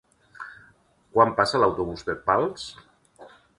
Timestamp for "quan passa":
1.17-1.61